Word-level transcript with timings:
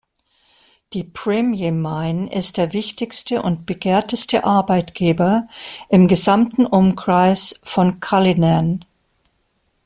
Die 0.93 1.03
"Premier 1.03 1.71
Mine" 1.71 2.33
ist 2.33 2.57
der 2.57 2.73
wichtigste 2.73 3.43
und 3.43 3.67
begehrteste 3.67 4.43
Arbeitgeber 4.45 5.47
im 5.89 6.07
gesamten 6.07 6.65
Umkreis 6.65 7.59
von 7.61 7.99
"Cullinan". 7.99 8.83